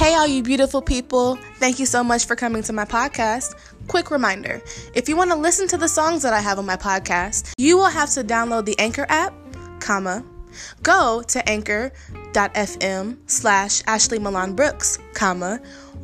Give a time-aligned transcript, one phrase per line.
[0.00, 1.36] Hey, all you beautiful people.
[1.56, 3.54] Thank you so much for coming to my podcast.
[3.86, 4.62] Quick reminder
[4.94, 7.76] if you want to listen to the songs that I have on my podcast, you
[7.76, 9.34] will have to download the Anchor app,
[9.78, 10.24] comma,
[10.82, 15.60] go to anchor.fm slash Ashley Milan Brooks, comma,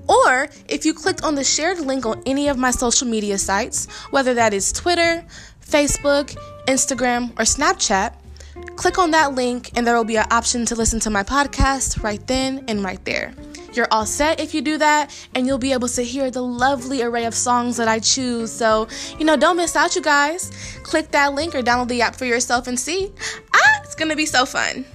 [0.07, 3.91] or if you clicked on the shared link on any of my social media sites,
[4.11, 5.25] whether that is Twitter,
[5.67, 6.37] Facebook,
[6.67, 8.13] Instagram, or Snapchat,
[8.77, 12.03] click on that link and there will be an option to listen to my podcast
[12.03, 13.33] right then and right there.
[13.77, 17.03] You're all set if you do that, and you'll be able to hear the lovely
[17.03, 18.51] array of songs that I choose.
[18.51, 20.51] So, you know, don't miss out, you guys.
[20.83, 23.13] Click that link or download the app for yourself and see.
[23.55, 24.87] Ah, it's gonna be so fun.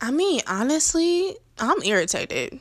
[0.00, 2.60] I mean, honestly, I'm irritated.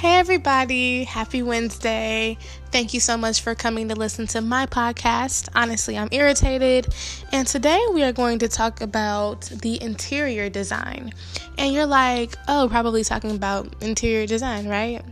[0.00, 1.04] Hey, everybody.
[1.04, 2.38] Happy Wednesday.
[2.72, 5.50] Thank you so much for coming to listen to my podcast.
[5.54, 6.88] Honestly, I'm irritated.
[7.32, 11.12] And today we are going to talk about the interior design.
[11.58, 15.04] And you're like, oh, probably talking about interior design, right?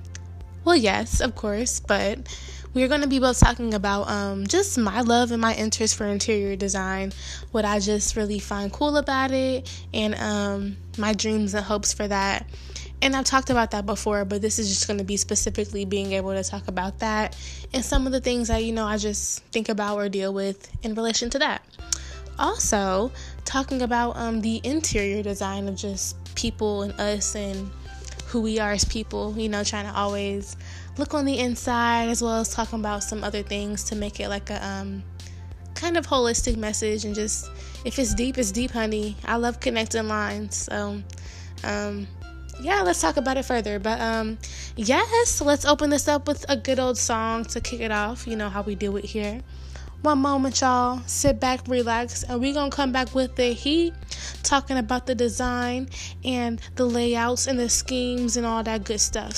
[0.64, 1.80] Well, yes, of course.
[1.80, 2.20] But
[2.72, 5.96] we are going to be both talking about um, just my love and my interest
[5.96, 7.12] for interior design,
[7.52, 12.08] what I just really find cool about it, and um, my dreams and hopes for
[12.08, 12.46] that
[13.00, 16.12] and I've talked about that before, but this is just going to be specifically being
[16.12, 17.36] able to talk about that
[17.72, 20.70] and some of the things that, you know, I just think about or deal with
[20.84, 21.62] in relation to that.
[22.38, 23.12] Also,
[23.44, 27.70] talking about um, the interior design of just people and us and
[28.26, 30.56] who we are as people, you know, trying to always
[30.98, 34.28] look on the inside as well as talking about some other things to make it
[34.28, 35.02] like a um,
[35.74, 37.48] kind of holistic message and just
[37.84, 39.16] if it's deep, it's deep, honey.
[39.24, 40.56] I love connecting lines.
[40.56, 41.00] So,
[41.64, 42.06] um,
[42.60, 43.78] yeah, let's talk about it further.
[43.78, 44.38] But um,
[44.76, 48.26] yes, let's open this up with a good old song to kick it off.
[48.26, 49.42] You know how we do it here.
[50.02, 51.00] One moment, y'all.
[51.06, 53.94] Sit back, relax, and we're gonna come back with the heat,
[54.42, 55.88] talking about the design
[56.24, 59.36] and the layouts and the schemes and all that good stuff.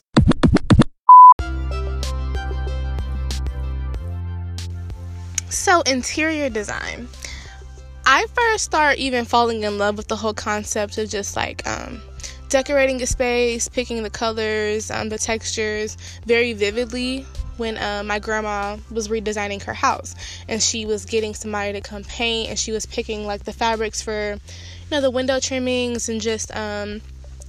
[5.49, 7.09] So, interior design.
[8.07, 12.03] I first start even falling in love with the whole concept of just like um,
[12.51, 15.97] decorating a space, picking the colors, um, the textures
[16.27, 17.25] very vividly
[17.57, 20.15] when uh, my grandma was redesigning her house.
[20.49, 24.03] And she was getting somebody to come paint and she was picking like the fabrics
[24.03, 27.01] for you know the window trimmings and just um,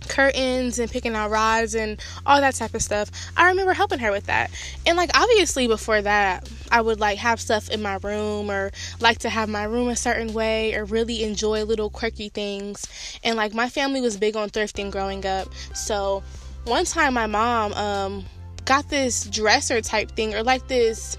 [0.08, 3.12] curtains and picking out rods and all that type of stuff.
[3.38, 4.52] I remember helping her with that.
[4.86, 9.20] And like obviously before that, I would like have stuff in my room or like
[9.20, 12.88] to have my room a certain way or really enjoy little quirky things.
[13.24, 15.48] And like my family was big on thrifting growing up.
[15.74, 16.24] So
[16.66, 18.26] one time my mom um
[18.66, 21.18] got this dresser type thing or like this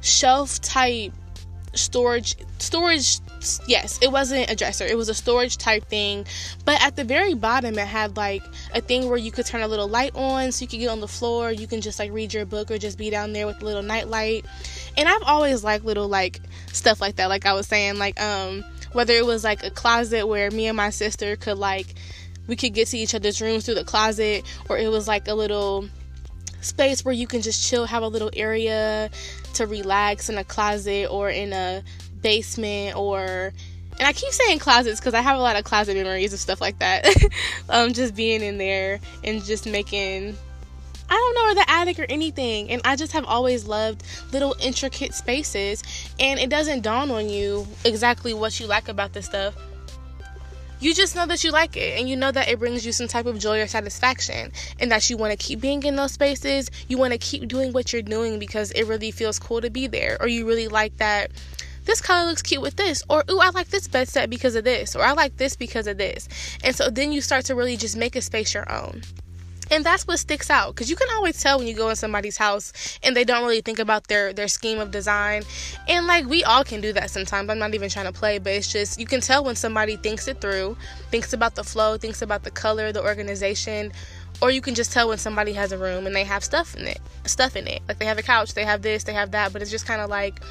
[0.00, 1.12] shelf type
[1.74, 3.18] storage storage
[3.66, 4.84] yes it wasn't a dresser.
[4.84, 6.26] It was a storage type thing.
[6.64, 8.42] But at the very bottom it had like
[8.74, 11.00] a thing where you could turn a little light on so you could get on
[11.00, 11.50] the floor.
[11.50, 13.82] You can just like read your book or just be down there with a little
[13.82, 14.44] night light.
[14.96, 16.40] And i've always liked little like
[16.72, 17.26] stuff like that.
[17.26, 20.76] Like i was saying like um whether it was like a closet where me and
[20.76, 21.94] my sister could like
[22.46, 25.34] we could get to each other's rooms through the closet or it was like a
[25.34, 25.88] little
[26.62, 29.10] space where you can just chill have a little area
[29.54, 31.82] to relax in a closet or in a
[32.22, 33.52] basement or
[33.98, 36.60] and I keep saying closets because I have a lot of closet memories of stuff
[36.60, 37.06] like that.
[37.68, 40.36] um, just being in there and just making
[41.10, 42.70] I don't know, or the attic or anything.
[42.70, 44.02] And I just have always loved
[44.32, 45.82] little intricate spaces.
[46.18, 49.54] And it doesn't dawn on you exactly what you like about this stuff
[50.82, 53.06] you just know that you like it and you know that it brings you some
[53.06, 54.50] type of joy or satisfaction
[54.80, 56.70] and that you want to keep being in those spaces.
[56.88, 59.86] You want to keep doing what you're doing because it really feels cool to be
[59.86, 61.30] there, or you really like that
[61.84, 64.62] this color looks cute with this or ooh i like this bed set because of
[64.62, 66.28] this or i like this because of this
[66.62, 69.02] and so then you start to really just make a space your own
[69.70, 72.36] and that's what sticks out because you can always tell when you go in somebody's
[72.36, 75.44] house and they don't really think about their their scheme of design.
[75.88, 77.48] And like we all can do that sometimes.
[77.48, 80.28] I'm not even trying to play but it's just you can tell when somebody thinks
[80.28, 80.76] it through
[81.10, 83.92] thinks about the flow thinks about the color the organization
[84.40, 86.86] or you can just tell when somebody has a room and they have stuff in
[86.86, 87.82] it stuff in it.
[87.88, 90.00] Like they have a couch they have this they have that but it's just kind
[90.00, 90.42] of like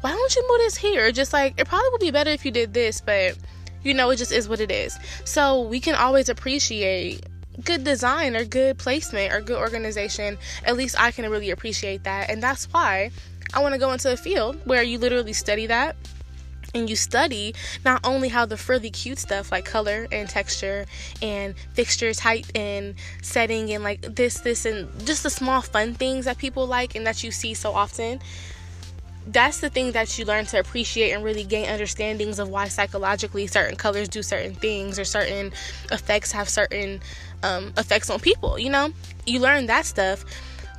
[0.00, 1.10] why don't you move this here?
[1.12, 3.38] Just like it probably would be better if you did this but
[3.82, 4.98] you know it just is what it is.
[5.24, 7.24] So we can always appreciate
[7.62, 12.30] good design or good placement or good organization, at least I can really appreciate that.
[12.30, 13.10] And that's why
[13.52, 15.96] I want to go into a field where you literally study that
[16.74, 17.54] and you study
[17.84, 20.86] not only how the frilly cute stuff like color and texture
[21.22, 26.24] and fixtures height and setting and like this this and just the small fun things
[26.24, 28.20] that people like and that you see so often
[29.26, 33.46] that's the thing that you learn to appreciate and really gain understandings of why psychologically
[33.46, 35.52] certain colors do certain things or certain
[35.90, 37.00] effects have certain
[37.42, 38.92] um, effects on people you know?
[39.26, 40.24] You learn that stuff.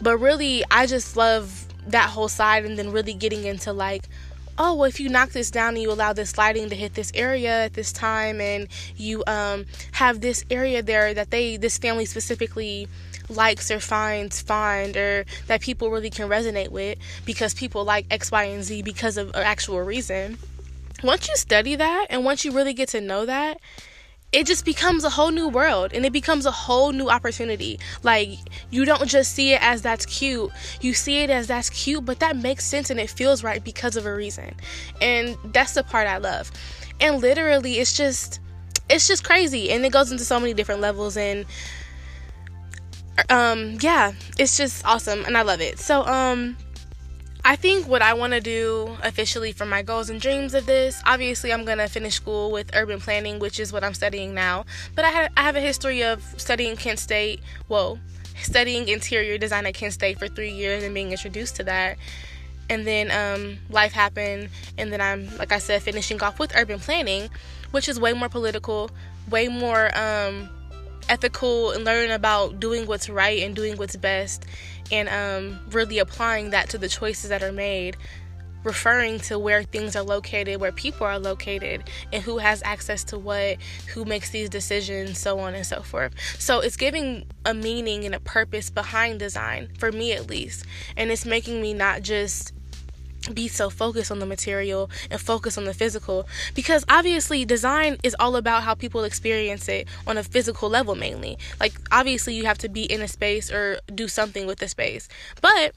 [0.02, 4.10] But really i just love that whole side and then really getting into like
[4.58, 7.12] oh well if you knock this down and you allow this lighting to hit this
[7.16, 12.06] area at this time and you um, have this area there that they this family
[12.06, 12.88] specifically
[13.30, 18.32] likes or finds find or that people really can resonate with because people like X,
[18.32, 20.38] Y, and Z because of an actual reason.
[21.04, 23.60] Once you study that and once you really get to know that,
[24.32, 27.80] it just becomes a whole new world and it becomes a whole new opportunity.
[28.04, 28.30] Like,
[28.70, 30.52] you don't just see it as that's cute,
[30.82, 33.96] you see it as that's cute, but that makes sense and it feels right because
[33.96, 34.56] of a reason.
[35.02, 36.52] And that's the part I love.
[37.00, 38.40] And literally, it's just.
[38.88, 41.48] It's just crazy, and it goes into so many different levels, and
[43.30, 45.80] um yeah it's just awesome and i love it.
[45.80, 46.58] So um
[47.44, 51.02] i think what i want to do officially for my goals and dreams of this
[51.06, 54.66] obviously i'm going to finish school with urban planning which is what i'm studying now
[54.96, 58.00] but i have, I have a history of studying kent state whoa
[58.42, 61.98] studying interior design at kent state for three years and being introduced to that
[62.70, 66.80] and then um, life happened and then i'm like i said finishing off with urban
[66.80, 67.30] planning
[67.72, 68.90] which is way more political
[69.30, 70.50] way more um,
[71.10, 74.46] ethical and learn about doing what's right and doing what's best
[74.92, 77.98] and um, really applying that to the choices that are made
[78.66, 83.18] referring to where things are located where people are located and who has access to
[83.18, 83.58] what
[83.94, 86.14] who makes these decisions so on and so forth.
[86.40, 90.66] So it's giving a meaning and a purpose behind design for me at least.
[90.98, 92.54] And it's making me not just
[93.34, 96.28] be so focused on the material and focus on the physical.
[96.54, 101.38] Because obviously design is all about how people experience it on a physical level mainly.
[101.60, 105.08] Like obviously you have to be in a space or do something with the space.
[105.42, 105.74] But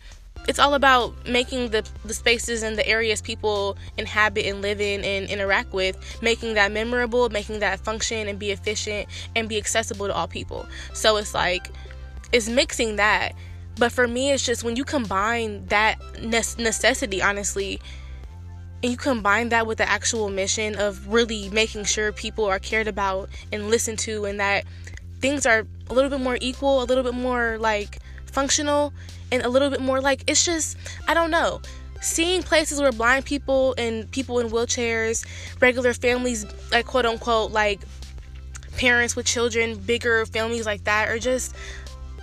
[0.46, 5.02] it's all about making the, the spaces and the areas people inhabit and live in
[5.04, 10.06] and interact with making that memorable making that function and be efficient and be accessible
[10.06, 10.66] to all people.
[10.92, 11.68] So it's like
[12.32, 13.32] it's mixing that
[13.78, 17.80] but for me, it's just when you combine that necessity, honestly,
[18.82, 22.88] and you combine that with the actual mission of really making sure people are cared
[22.88, 24.64] about and listened to, and that
[25.20, 28.92] things are a little bit more equal, a little bit more like functional,
[29.32, 30.76] and a little bit more like it's just,
[31.06, 31.60] I don't know.
[32.00, 35.26] Seeing places where blind people and people in wheelchairs,
[35.60, 37.80] regular families, like quote unquote, like
[38.76, 41.54] parents with children, bigger families like that, are just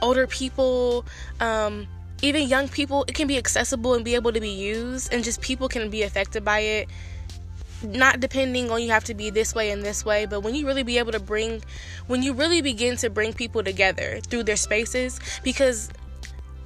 [0.06, 1.06] older people,
[1.40, 1.88] um,
[2.22, 5.42] even young people, it can be accessible and be able to be used, and just
[5.42, 6.90] people can be affected by it.
[7.84, 10.66] Not depending on you have to be this way and this way, but when you
[10.66, 11.62] really be able to bring,
[12.08, 15.90] when you really begin to bring people together through their spaces, because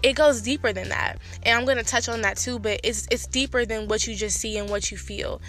[0.02, 1.18] it goes deeper than that.
[1.44, 4.16] And I'm going to touch on that too, but it's it's deeper than what you
[4.16, 5.42] just see and what you feel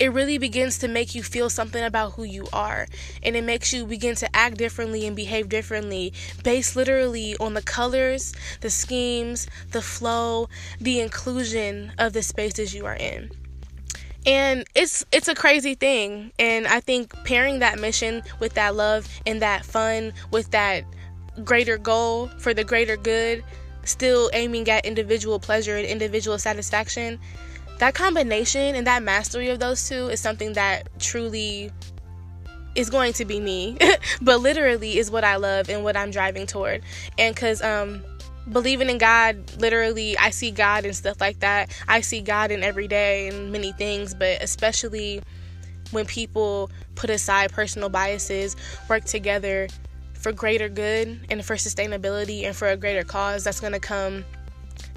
[0.00, 2.86] it really begins to make you feel something about who you are.
[3.22, 6.12] And it makes you begin to act differently and behave differently
[6.42, 10.48] based literally on the colors, the schemes, the flow,
[10.80, 13.30] the inclusion of the spaces you are in.
[14.26, 16.32] And it's it's a crazy thing.
[16.38, 20.84] And I think pairing that mission with that love and that fun with that
[21.44, 23.44] greater goal for the greater good,
[23.84, 27.20] still aiming at individual pleasure and individual satisfaction
[27.78, 31.70] that combination and that mastery of those two is something that truly
[32.74, 33.78] is going to be me
[34.22, 36.82] but literally is what i love and what i'm driving toward.
[37.18, 38.04] And because um
[38.50, 41.70] believing in god literally i see god and stuff like that.
[41.88, 45.22] I see god in every day and many things but especially
[45.90, 48.56] when people put aside personal biases
[48.88, 49.68] work together
[50.14, 54.24] for greater good and for sustainability and for a greater cause that's going to come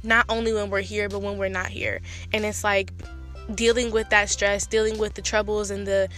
[0.04, 2.01] not only when we're here, but when we're not here.
[2.34, 2.94] And it's like
[3.54, 6.10] dealing with that stress, dealing with the troubles and the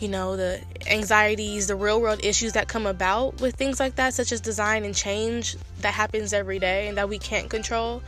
[0.00, 4.14] you know, the anxieties, the real world issues that come about with things like that,
[4.14, 8.02] such as design and change that happens every day and that we can't control.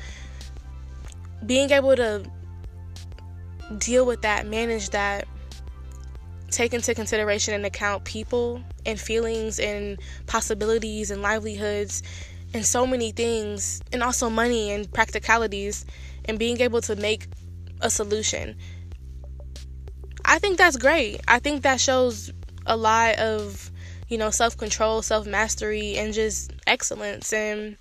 [1.45, 2.25] Being able to
[3.77, 5.29] deal with that, manage that,
[6.51, 12.03] take into consideration and account people and feelings and possibilities and livelihoods
[12.55, 15.85] and so many things, and also money and practicalities,
[16.27, 17.27] and being able to make
[17.81, 18.57] a solution.
[20.25, 21.21] I think that's great.
[21.29, 22.33] I think that shows
[22.67, 23.71] a lot of,
[24.09, 27.33] you know, self control, self mastery, and just excellence.
[27.33, 27.77] And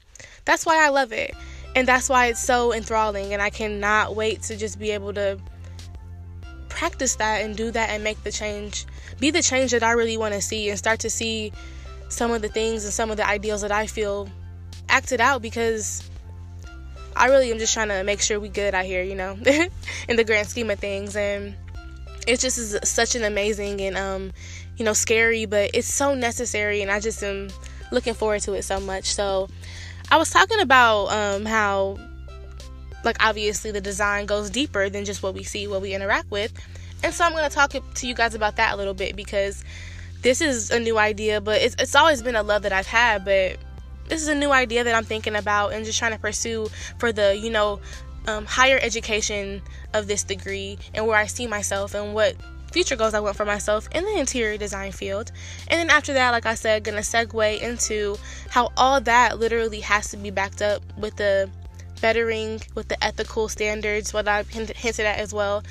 [0.45, 1.35] that's why I love it.
[1.75, 3.33] And that's why it's so enthralling.
[3.33, 5.39] And I cannot wait to just be able to
[6.69, 8.85] practice that and do that and make the change,
[9.19, 11.53] be the change that I really want to see, and start to see
[12.09, 14.27] some of the things and some of the ideals that I feel
[14.91, 16.09] acted out because
[17.15, 19.37] I really am just trying to make sure we good out here, you know,
[20.07, 21.15] in the grand scheme of things.
[21.15, 21.55] And
[22.27, 24.31] it just is such an amazing and um,
[24.77, 27.49] you know, scary, but it's so necessary, and I just am
[27.91, 29.05] looking forward to it so much.
[29.13, 29.49] So,
[30.09, 31.99] I was talking about um, how,
[33.03, 36.53] like, obviously the design goes deeper than just what we see, what we interact with,
[37.03, 39.63] and so I'm going to talk to you guys about that a little bit because
[40.21, 43.25] this is a new idea, but it's it's always been a love that I've had,
[43.25, 43.57] but
[44.07, 46.67] this is a new idea that I'm thinking about and just trying to pursue
[46.97, 47.79] for the, you know,
[48.27, 49.61] um, higher education
[49.93, 52.35] of this degree and where I see myself and what
[52.71, 55.31] future goals I want for myself in the interior design field.
[55.67, 58.17] And then after that, like I said, gonna segue into
[58.49, 61.49] how all that literally has to be backed up with the
[62.01, 65.63] bettering, with the ethical standards, what I hinted at as well.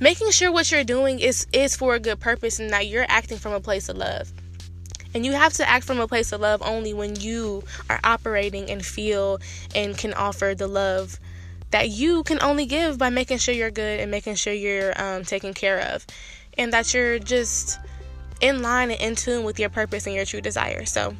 [0.00, 3.38] Making sure what you're doing is is for a good purpose and that you're acting
[3.38, 4.32] from a place of love.
[5.14, 8.70] And you have to act from a place of love only when you are operating
[8.70, 9.40] and feel
[9.74, 11.18] and can offer the love
[11.70, 15.24] that you can only give by making sure you're good and making sure you're um,
[15.24, 16.06] taken care of
[16.58, 17.78] and that you're just
[18.40, 20.84] in line and in tune with your purpose and your true desire.
[20.84, 21.14] So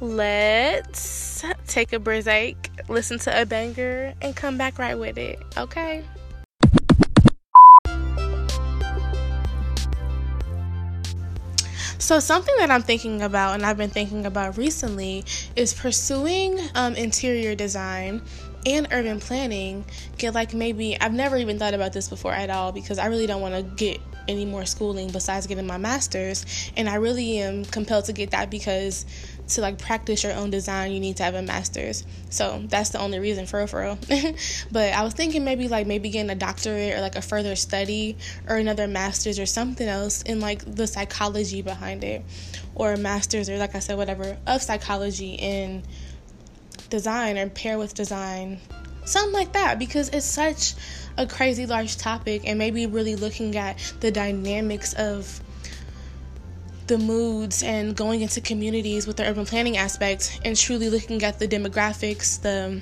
[0.00, 6.04] let's take a break, listen to a banger, and come back right with it, okay?
[12.04, 15.24] So, something that I'm thinking about and I've been thinking about recently
[15.56, 18.20] is pursuing um, interior design
[18.66, 19.86] and urban planning.
[20.18, 23.26] Get like maybe I've never even thought about this before at all because I really
[23.26, 26.44] don't want to get any more schooling besides getting my master's.
[26.76, 29.06] And I really am compelled to get that because
[29.46, 32.04] to like practice your own design you need to have a master's.
[32.30, 33.98] So that's the only reason for real
[34.72, 38.16] but I was thinking maybe like maybe getting a doctorate or like a further study
[38.48, 42.24] or another master's or something else in like the psychology behind it.
[42.74, 45.82] Or a master's or like I said whatever of psychology in
[46.90, 48.60] design or pair with design.
[49.04, 50.74] Something like that because it's such
[51.16, 55.40] a crazy large topic and maybe really looking at the dynamics of
[56.86, 61.38] the moods and going into communities with the urban planning aspect and truly looking at
[61.38, 62.80] the demographics the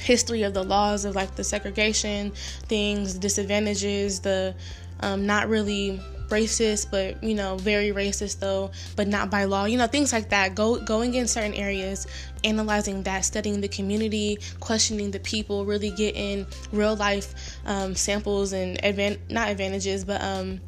[0.00, 2.30] history of the laws of like the segregation
[2.66, 4.54] things disadvantages the
[5.00, 9.64] um, not really racist, but you know, very racist though, but not by law.
[9.64, 10.54] You know, things like that.
[10.54, 12.06] Go going in certain areas,
[12.44, 17.34] analyzing that, studying the community, questioning the people, really getting real life
[17.66, 20.60] um, samples and advan- not advantages, but um,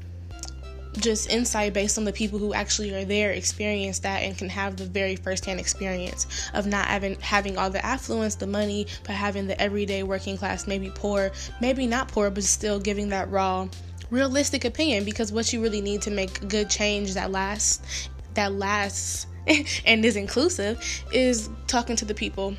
[0.99, 4.76] just insight based on the people who actually are there, experience that, and can have
[4.76, 9.47] the very firsthand experience of not having having all the affluence, the money, but having
[9.47, 11.30] the everyday working class, maybe poor,
[11.61, 13.68] maybe not poor, but still giving that raw
[14.11, 19.26] realistic opinion because what you really need to make good change that lasts that lasts
[19.87, 20.82] and is inclusive
[21.12, 22.54] is talking to the people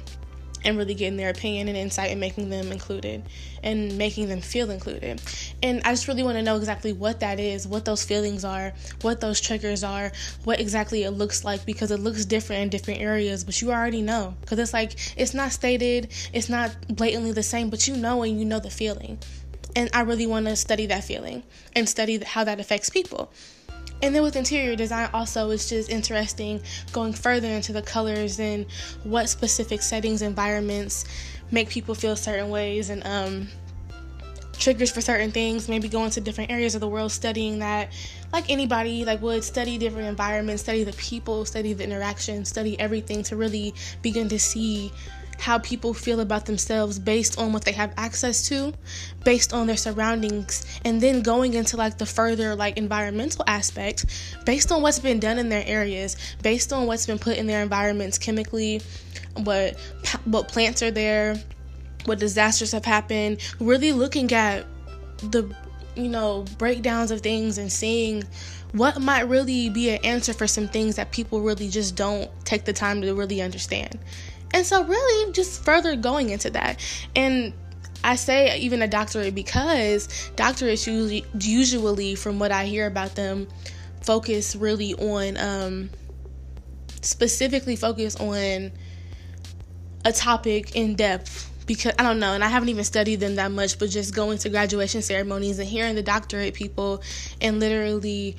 [0.64, 3.24] and really getting their opinion and insight and making them included
[3.64, 5.22] and making them feel included.
[5.62, 8.74] And I just really want to know exactly what that is, what those feelings are,
[9.02, 10.12] what those triggers are,
[10.44, 14.02] what exactly it looks like because it looks different in different areas, but you already
[14.02, 14.36] know.
[14.42, 18.40] Because it's like, it's not stated, it's not blatantly the same, but you know and
[18.40, 19.20] you know the feeling.
[19.76, 21.44] And I really want to study that feeling
[21.76, 23.32] and study how that affects people.
[24.02, 28.66] And then with interior design, also, it's just interesting going further into the colors and
[29.04, 31.06] what specific settings, environments
[31.52, 33.48] make people feel certain ways and um,
[34.54, 35.70] triggers for certain things.
[35.70, 37.92] Maybe going to different areas of the world, studying that,
[38.34, 43.22] like anybody like would study different environments, study the people, study the interaction, study everything
[43.24, 44.92] to really begin to see
[45.42, 48.72] how people feel about themselves based on what they have access to,
[49.24, 54.06] based on their surroundings, and then going into like the further like environmental aspect
[54.46, 57.64] based on what's been done in their areas, based on what's been put in their
[57.64, 58.82] environments chemically,
[59.38, 59.80] what
[60.26, 61.36] what plants are there,
[62.06, 64.68] what disasters have happened, really looking at
[65.24, 65.52] the
[65.96, 68.24] you know breakdowns of things and seeing
[68.74, 72.64] what might really be an answer for some things that people really just don't take
[72.64, 73.98] the time to really understand.
[74.54, 76.80] And so, really, just further going into that.
[77.16, 77.54] And
[78.04, 83.48] I say even a doctorate because doctorates usually, usually from what I hear about them,
[84.02, 85.90] focus really on, um,
[87.02, 88.72] specifically focus on
[90.04, 93.52] a topic in depth because I don't know, and I haven't even studied them that
[93.52, 97.02] much, but just going to graduation ceremonies and hearing the doctorate people
[97.40, 98.36] and literally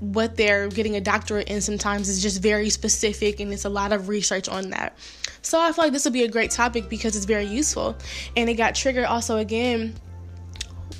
[0.00, 3.92] what they're getting a doctorate in sometimes is just very specific and it's a lot
[3.92, 4.96] of research on that.
[5.42, 7.96] So I feel like this would be a great topic because it's very useful.
[8.36, 9.94] And it got triggered also again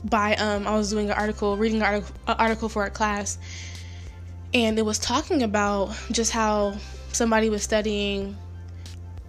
[0.04, 3.38] by um, I was doing an article, reading an article, an article for a class,
[4.54, 6.76] and it was talking about just how
[7.12, 8.36] somebody was studying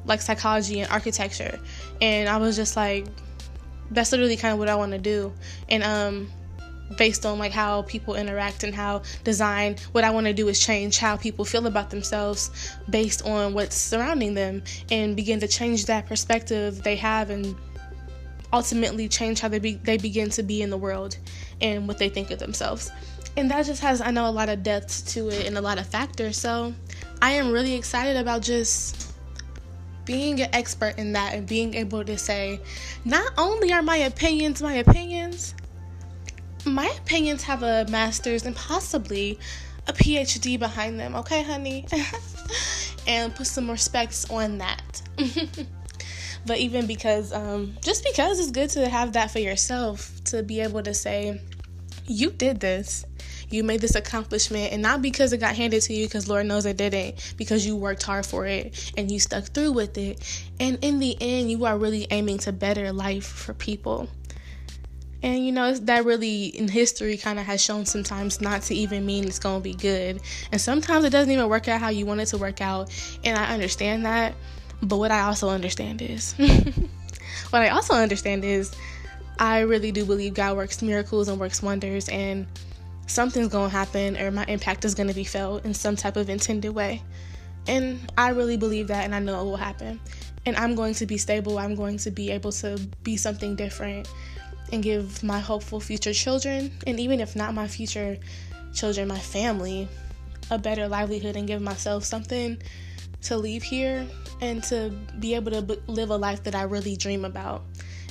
[0.06, 1.60] like psychology and architecture.
[2.02, 3.08] And I was just like,
[3.92, 5.34] that's literally kind of what I want to do.
[5.70, 6.32] And um,
[6.98, 10.60] based on like how people interact and how design what i want to do is
[10.60, 15.86] change how people feel about themselves based on what's surrounding them and begin to change
[15.86, 17.56] that perspective they have and
[18.54, 21.18] ultimately change how they be, they begin to be in the world
[21.62, 22.92] and what they think of themselves.
[23.36, 25.78] And that just has i know a lot of depth to it and a lot
[25.78, 26.38] of factors.
[26.38, 26.74] So
[27.22, 29.14] i am really excited about just
[30.06, 32.60] being an expert in that and being able to say
[33.04, 35.54] not only are my opinions my opinions
[36.74, 39.40] my opinions have a master's and possibly
[39.88, 41.86] a PhD behind them, okay, honey?
[43.08, 45.02] and put some respects on that.
[46.46, 50.60] but even because, um, just because it's good to have that for yourself, to be
[50.60, 51.40] able to say,
[52.06, 53.06] you did this.
[53.50, 56.66] You made this accomplishment, and not because it got handed to you, because Lord knows
[56.66, 60.22] it didn't, because you worked hard for it and you stuck through with it.
[60.60, 64.10] And in the end, you are really aiming to better life for people.
[65.24, 69.06] And you know, that really in history kind of has shown sometimes not to even
[69.06, 70.22] mean it's going to be good.
[70.52, 72.92] And sometimes it doesn't even work out how you want it to work out.
[73.24, 74.36] And I understand that.
[74.82, 76.34] But what I also understand is,
[77.50, 78.76] what I also understand is,
[79.40, 82.10] I really do believe God works miracles and works wonders.
[82.10, 82.46] And
[83.08, 86.16] something's going to happen or my impact is going to be felt in some type
[86.16, 87.02] of intended way.
[87.68, 90.00] And I really believe that and I know it will happen.
[90.46, 91.58] And I'm going to be stable.
[91.58, 94.08] I'm going to be able to be something different
[94.72, 98.18] and give my hopeful future children, and even if not my future
[98.74, 99.88] children, my family,
[100.50, 102.58] a better livelihood and give myself something
[103.22, 104.06] to leave here
[104.42, 107.64] and to be able to b- live a life that I really dream about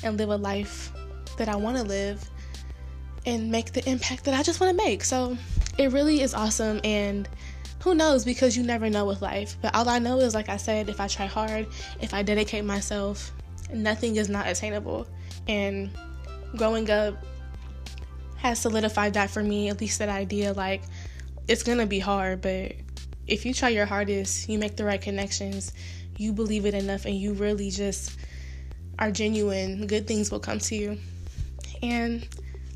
[0.03, 0.93] and live a life
[1.39, 2.29] that I want to live
[3.25, 5.05] and make the impact that I just want to make.
[5.05, 5.37] So
[5.79, 7.29] it really is awesome and
[7.81, 9.57] who knows because you never know with life.
[9.63, 11.67] But all I know is like I said, if I try hard,
[12.01, 13.33] if I dedicate myself,
[13.73, 15.07] nothing is not attainable.
[15.49, 15.91] And
[16.55, 17.25] growing up
[18.37, 20.52] has solidified that for me, at least that idea.
[20.52, 20.82] Like,
[21.49, 22.73] it's gonna be hard, but
[23.26, 25.73] if you try your hardest, you make the right connections,
[26.17, 28.19] you believe it enough, and you really just
[28.99, 30.99] are genuine, good things will come to you.
[31.82, 32.26] And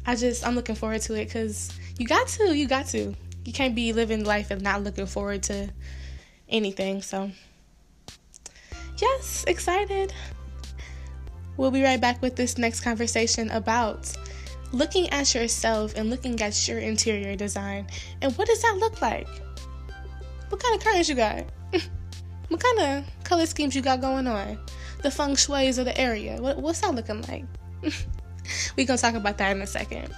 [0.06, 3.14] I just, I'm looking forward to it because you got to, you got to.
[3.44, 5.70] You can't be living life and not looking forward to
[6.48, 7.00] anything.
[7.02, 7.30] So,
[8.98, 10.12] yes, excited.
[11.60, 14.10] We'll be right back with this next conversation about
[14.72, 17.86] looking at yourself and looking at your interior design.
[18.22, 19.28] And what does that look like?
[20.48, 21.44] What kind of curtains you got?
[22.48, 24.58] what kind of color schemes you got going on?
[25.02, 26.40] The feng shui's of the area.
[26.40, 27.44] What, what's that looking like?
[28.76, 30.14] we gonna talk about that in a second.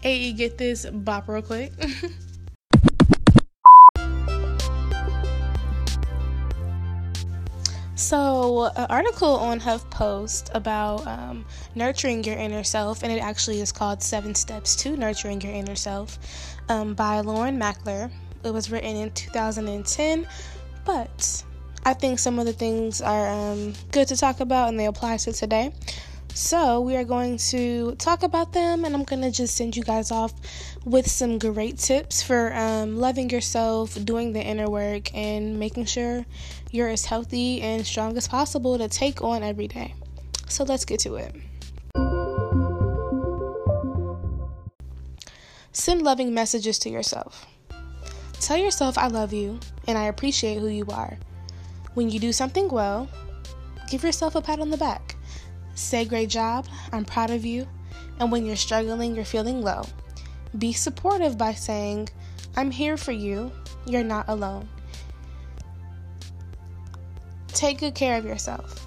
[0.00, 1.72] Hey, get this bop real quick.
[7.98, 13.72] So, an article on HuffPost about um, nurturing your inner self, and it actually is
[13.72, 16.16] called Seven Steps to Nurturing Your Inner Self
[16.68, 18.08] um, by Lauren Mackler.
[18.44, 20.28] It was written in 2010,
[20.84, 21.44] but
[21.84, 25.16] I think some of the things are um, good to talk about and they apply
[25.16, 25.72] to today.
[26.38, 29.82] So, we are going to talk about them, and I'm going to just send you
[29.82, 30.32] guys off
[30.84, 36.24] with some great tips for um, loving yourself, doing the inner work, and making sure
[36.70, 39.96] you're as healthy and strong as possible to take on every day.
[40.46, 41.34] So, let's get to it.
[45.72, 47.46] Send loving messages to yourself.
[48.34, 51.18] Tell yourself, I love you and I appreciate who you are.
[51.94, 53.08] When you do something well,
[53.90, 55.16] give yourself a pat on the back.
[55.78, 57.68] Say, Great job, I'm proud of you.
[58.18, 59.84] And when you're struggling, you're feeling low,
[60.58, 62.08] be supportive by saying,
[62.56, 63.52] I'm here for you,
[63.86, 64.68] you're not alone.
[67.46, 68.86] Take good care of yourself.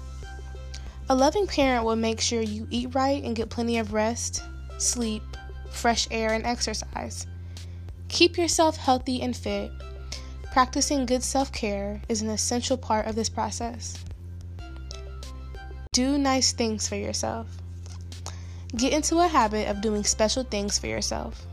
[1.08, 4.42] A loving parent will make sure you eat right and get plenty of rest,
[4.76, 5.22] sleep,
[5.70, 7.26] fresh air, and exercise.
[8.08, 9.70] Keep yourself healthy and fit.
[10.52, 13.96] Practicing good self care is an essential part of this process.
[15.92, 17.46] Do nice things for yourself.
[18.74, 21.46] Get into a habit of doing special things for yourself.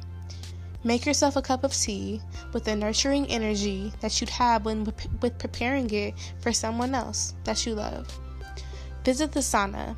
[0.82, 2.22] Make yourself a cup of tea
[2.54, 4.86] with the nurturing energy that you'd have when
[5.22, 8.18] with preparing it for someone else that you love.
[9.04, 9.98] Visit the sauna,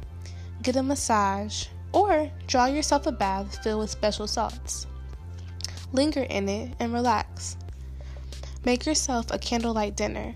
[0.64, 4.88] get a massage, or draw yourself a bath filled with special salts.
[5.92, 7.58] Linger in it and relax.
[8.66, 10.34] Make yourself a candlelight dinner,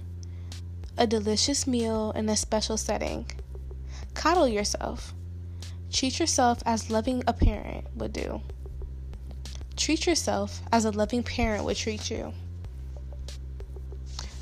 [0.95, 3.25] a delicious meal in a special setting.
[4.15, 5.13] Coddle yourself.
[5.91, 8.41] Treat yourself as loving a parent would do.
[9.77, 12.33] Treat yourself as a loving parent would treat you.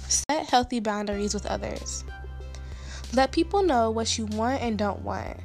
[0.08, 2.06] Set healthy boundaries with others.
[3.14, 5.38] Let people know what you want and don't want.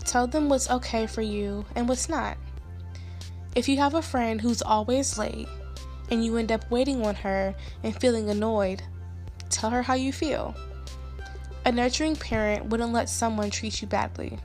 [0.00, 2.36] Tell them what's okay for you and what's not.
[3.54, 5.48] If you have a friend who's always late
[6.10, 8.82] and you end up waiting on her and feeling annoyed,
[9.50, 10.54] tell her how you feel.
[11.64, 14.38] A nurturing parent wouldn't let someone treat you badly.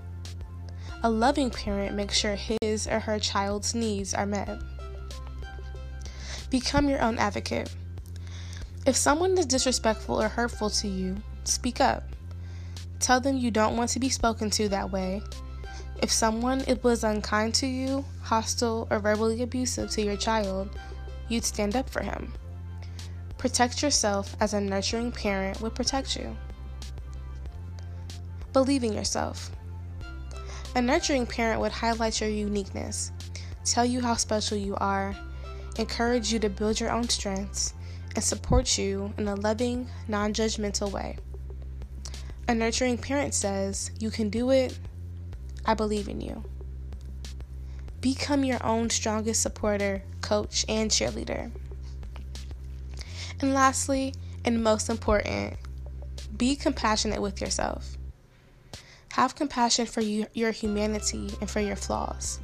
[1.04, 4.60] A loving parent makes sure his or her child's needs are met.
[6.52, 7.74] Become your own advocate.
[8.86, 12.04] If someone is disrespectful or hurtful to you, speak up.
[13.00, 15.22] Tell them you don't want to be spoken to that way.
[16.02, 20.70] If someone was unkind to you, hostile, or verbally abusive to your child,
[21.30, 22.32] you'd stand up for him.
[23.40, 26.36] Protect yourself as a nurturing parent would protect you.
[28.58, 29.52] Believe in yourself.
[30.76, 33.12] A nurturing parent would highlight your uniqueness,
[33.64, 35.16] tell you how special you are,
[35.78, 37.76] encourage you to build your own strengths,
[38.16, 41.18] and support you in a loving, non judgmental way.
[42.48, 44.76] A nurturing parent says, You can do it.
[45.64, 46.44] I believe in you.
[48.02, 51.52] Become your own strongest supporter, coach, and cheerleader.
[53.40, 55.58] And lastly, and most important,
[56.36, 57.97] be compassionate with yourself.
[59.18, 62.40] Have compassion for you, your humanity and for your flaws.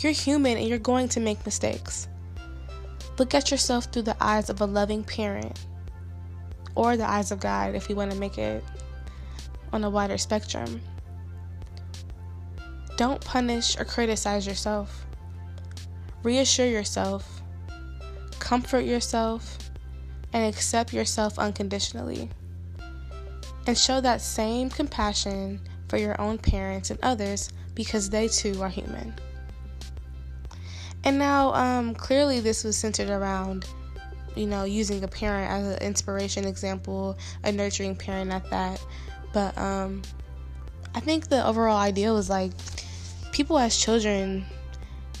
[0.00, 2.08] You're human and you're going to make mistakes.
[3.16, 5.56] Look at yourself through the eyes of a loving parent
[6.74, 8.64] or the eyes of God if you want to make it
[9.72, 10.80] on a wider spectrum.
[12.96, 15.06] Don't punish or criticize yourself.
[16.24, 17.40] Reassure yourself,
[18.40, 19.56] comfort yourself,
[20.32, 22.30] and accept yourself unconditionally
[23.68, 28.68] and show that same compassion for your own parents and others because they too are
[28.70, 29.14] human.
[31.04, 33.66] And now, um, clearly, this was centered around,
[34.34, 38.82] you know, using a parent as an inspiration example, a nurturing parent at that.
[39.34, 40.00] But um,
[40.94, 42.52] I think the overall idea was like
[43.32, 44.46] people as children,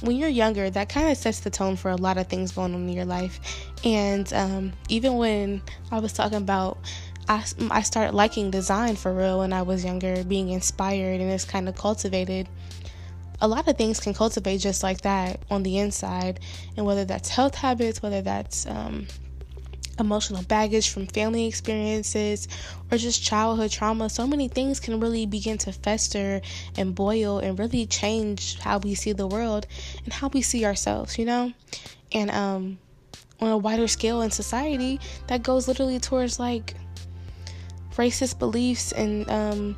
[0.00, 2.74] when you're younger, that kind of sets the tone for a lot of things going
[2.74, 3.40] on in your life.
[3.84, 5.60] And um, even when
[5.92, 6.78] I was talking about
[7.28, 11.44] I, I started liking design for real when I was younger, being inspired, and it's
[11.44, 12.48] kind of cultivated.
[13.40, 16.40] A lot of things can cultivate just like that on the inside,
[16.76, 19.06] and whether that's health habits, whether that's um,
[20.00, 22.48] emotional baggage from family experiences,
[22.90, 26.40] or just childhood trauma, so many things can really begin to fester
[26.76, 29.66] and boil and really change how we see the world
[30.04, 31.52] and how we see ourselves, you know?
[32.12, 32.78] And um,
[33.40, 36.74] on a wider scale in society, that goes literally towards like
[37.98, 39.76] racist beliefs and um,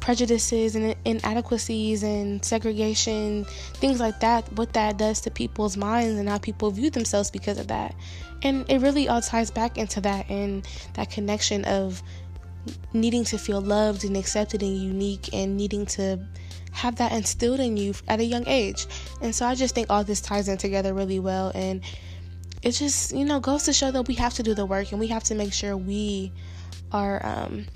[0.00, 3.44] prejudices and inadequacies and segregation,
[3.74, 7.58] things like that, what that does to people's minds and how people view themselves because
[7.58, 7.94] of that.
[8.42, 12.02] And it really all ties back into that and that connection of
[12.92, 16.18] needing to feel loved and accepted and unique and needing to
[16.72, 18.86] have that instilled in you at a young age.
[19.20, 21.82] And so I just think all this ties in together really well and
[22.62, 25.00] it just, you know, goes to show that we have to do the work and
[25.00, 26.32] we have to make sure we
[26.92, 27.66] are um,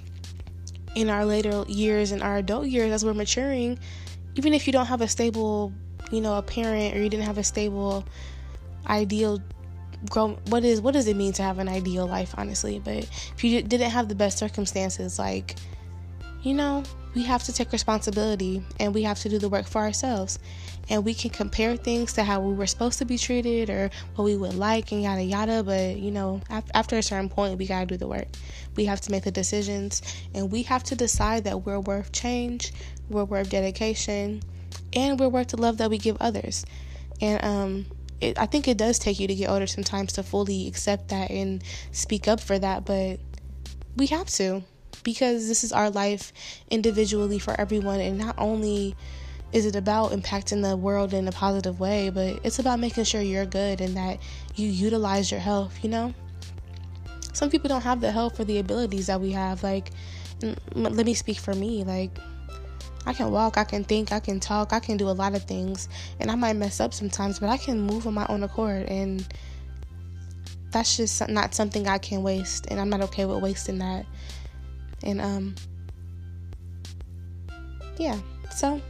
[0.95, 3.79] in our later years and our adult years as we're maturing,
[4.37, 5.73] even if you don't have a stable,
[6.11, 8.05] you know, a parent or you didn't have a stable
[8.87, 9.41] ideal
[10.11, 12.79] grow what is what does it mean to have an ideal life honestly?
[12.79, 15.57] But if you didn't have the best circumstances like
[16.45, 19.81] you know we have to take responsibility and we have to do the work for
[19.81, 20.39] ourselves.
[20.91, 24.25] And we can compare things to how we were supposed to be treated or what
[24.25, 25.63] we would like and yada yada.
[25.63, 28.29] But you know after a certain point we got to do the work.
[28.77, 30.03] We have to make the decisions
[30.35, 32.73] and we have to decide that we're worth change
[33.09, 34.43] we're worth dedication
[34.93, 36.67] and we're worth the love that we give others.
[37.21, 37.87] And um
[38.21, 41.31] it, I think it does take you to get older sometimes to fully accept that
[41.31, 43.19] and speak up for that but
[43.97, 44.63] we have to
[45.05, 46.33] because this is our life
[46.71, 48.97] individually for everyone and not only
[49.53, 53.21] is it about impacting the world in a positive way, but it's about making sure
[53.21, 54.19] you're good and that
[54.57, 56.13] you utilize your health, you know?
[57.33, 59.63] Some people don't have the health or the abilities that we have.
[59.63, 59.91] Like,
[60.73, 61.85] let me speak for me.
[61.85, 62.19] Like,
[63.07, 65.45] I can walk, I can think, I can talk, I can do a lot of
[65.45, 65.89] things,
[66.21, 69.27] and I might mess up sometimes, but I can move on my own accord, and
[70.71, 74.07] that's just not something I can waste, and I'm not okay with wasting that.
[75.05, 75.55] And, um,
[77.97, 78.19] yeah,
[78.51, 78.81] so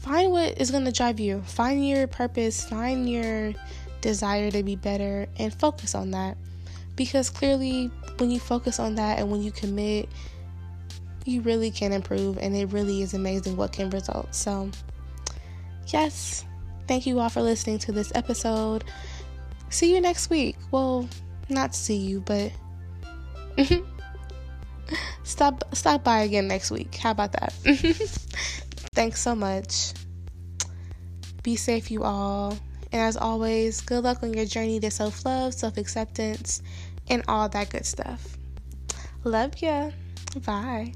[0.00, 1.42] find what is going to drive you.
[1.42, 3.54] Find your purpose, find your
[4.00, 6.36] desire to be better, and focus on that.
[6.96, 10.08] Because clearly, when you focus on that and when you commit,
[11.24, 14.34] you really can improve, and it really is amazing what can result.
[14.34, 14.70] So,
[15.88, 16.44] yes,
[16.86, 18.84] thank you all for listening to this episode.
[19.70, 20.56] See you next week.
[20.70, 21.08] Well,
[21.48, 22.52] not see you, but
[25.22, 26.94] stop stop by again next week.
[26.96, 27.52] How about that?
[28.94, 29.92] Thanks so much.
[31.42, 32.56] Be safe, you all.
[32.92, 36.62] And as always, good luck on your journey to self love, self acceptance,
[37.08, 38.36] and all that good stuff.
[39.24, 39.90] Love ya.
[40.44, 40.92] Bye.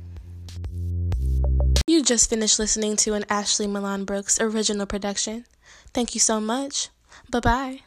[1.86, 5.46] You just finished listening to an Ashley Milan Brooks original production.
[5.94, 6.90] Thank you so much.
[7.30, 7.80] Bye bye.